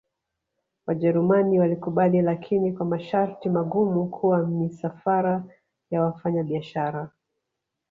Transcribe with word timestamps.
wajerumani 0.87 1.59
walikubali 1.59 2.21
lakini 2.21 2.73
kwa 2.73 2.85
masharti 2.85 3.49
magumu 3.49 4.07
kuwa 4.09 4.47
misafara 4.47 5.43
ya 5.89 6.01
wafanya 6.03 6.43
biashara 6.43 7.09